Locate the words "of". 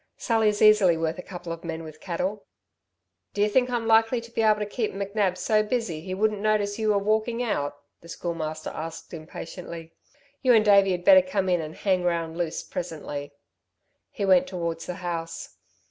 1.53-1.63